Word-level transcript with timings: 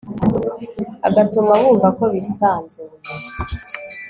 agatuma 1.07 1.51
bumva 1.59 1.87
ko 1.97 2.05
bisanzuye 2.13 2.95